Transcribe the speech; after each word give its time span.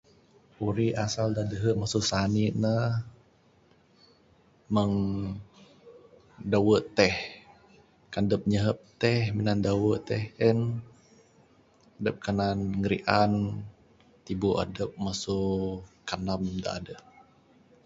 Urik 0.67 0.97
asal 1.05 1.27
da 1.35 1.43
dihu 1.51 1.69
masu 1.81 1.99
sane 2.11 2.45
ne, 2.61 2.75
mung 4.73 4.93
dawu 6.51 6.75
teh. 6.97 7.15
Kan 8.11 8.23
dup 8.29 8.41
nyehup 8.51 8.77
teh 9.01 9.19
minan 9.35 9.59
dawu 9.65 9.91
teh 10.07 10.23
en, 10.47 10.59
dup 12.03 12.15
kanan 12.25 12.59
ngerian 12.79 13.31
tibu 14.25 14.49
adup 14.63 14.91
masu 15.05 15.39
kandam 16.07 16.41
da 16.63 16.69
aduh. 16.77 17.01